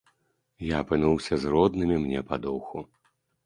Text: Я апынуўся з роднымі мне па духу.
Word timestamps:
Я 0.67 0.79
апынуўся 0.85 1.33
з 1.45 1.53
роднымі 1.53 2.01
мне 2.09 2.27
па 2.33 2.43
духу. 2.51 2.87